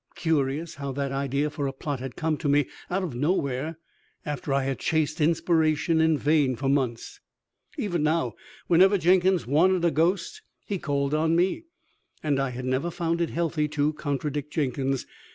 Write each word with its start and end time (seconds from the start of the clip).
Curious 0.15 0.73
how 0.81 0.91
that 0.93 1.11
idea 1.11 1.51
for 1.51 1.67
a 1.67 1.71
plot 1.71 1.99
had 1.99 2.15
come 2.15 2.35
to 2.37 2.49
me 2.49 2.67
out 2.89 3.03
of 3.03 3.13
nowhere 3.13 3.77
after 4.25 4.51
I 4.51 4.63
had 4.63 4.79
chased 4.79 5.21
inspiration 5.21 6.01
in 6.01 6.17
vain 6.17 6.55
for 6.55 6.67
months! 6.67 7.19
Even 7.77 8.01
now 8.01 8.33
whenever 8.65 8.97
Jenkins 8.97 9.45
wanted 9.45 9.85
a 9.85 9.91
ghost, 9.91 10.41
he 10.65 10.79
called 10.79 11.13
on 11.13 11.35
me. 11.35 11.65
And 12.23 12.39
I 12.39 12.49
had 12.49 12.65
never 12.65 12.89
found 12.89 13.21
it 13.21 13.29
healthy 13.29 13.67
to 13.67 13.93
contradict 13.93 14.51
Jenkins. 14.51 15.05